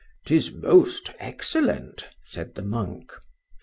[0.25, 3.13] —'Tis most excellent, said the monk.